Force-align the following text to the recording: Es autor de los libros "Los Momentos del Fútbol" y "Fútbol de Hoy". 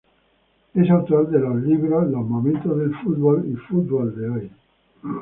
Es 0.73 0.89
autor 0.89 1.29
de 1.29 1.37
los 1.37 1.57
libros 1.61 2.09
"Los 2.09 2.27
Momentos 2.27 2.75
del 2.75 2.91
Fútbol" 3.03 3.47
y 3.51 3.55
"Fútbol 3.55 4.15
de 4.19 4.29
Hoy". 4.31 4.51